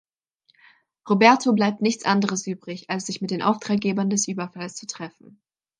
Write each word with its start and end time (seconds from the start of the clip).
Roberto 1.07 1.53
bleibt 1.53 1.83
nichts 1.83 2.05
anderes 2.05 2.47
übrig, 2.47 2.89
als 2.89 3.05
sich 3.05 3.21
mit 3.21 3.29
den 3.29 3.43
Auftraggebern 3.43 4.09
des 4.09 4.27
Überfalls 4.27 4.73
zu 4.73 4.87
treffen. 4.87 5.39